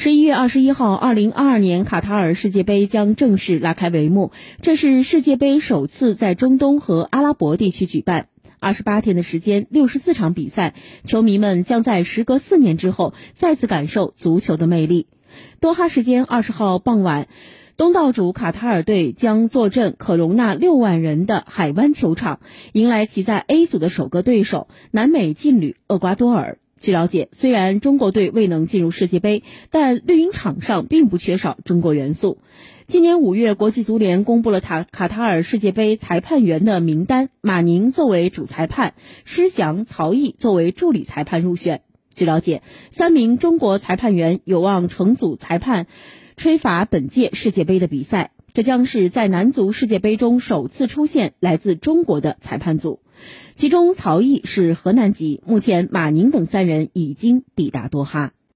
[0.00, 4.30] 十一月二十一号，二零二二年卡塔尔世界杯将正式拉开帷幕。
[4.62, 8.28] 这是世界杯首次在中东和阿拉伯地区举办。
[8.60, 15.08] 二十八天的时间，六十四场比赛，球迷们将在时隔四年之后再次感受足球的魅力。
[15.58, 17.26] 多哈时间二十号傍晚，
[17.76, 22.38] 东道主卡塔尔队将坐镇可容纳六万人的海湾球场，
[22.72, 26.58] 迎来其在 A 组的首个对手——南美劲旅厄瓜多尔。
[26.78, 32.38] 据了解，虽然中国队未能进入世界杯，但绿茵场上并不缺少中国元素。
[32.86, 41.82] 今年五月，国际足联公布了塔卡塔尔世界杯裁判员的名单，马宁作为主裁判，施翔、曹毅作为助理裁判入选。
[42.14, 45.86] 据了解，三名中国裁判员有望成组裁判
[46.36, 48.30] 吹罚本届世界杯的比赛。
[48.58, 52.98] 这将是在男足世界杯中首次出现来自中国的裁判组，
[53.54, 58.32] 其中曹毅是河南籍，目前马宁等三人已经抵达多哈。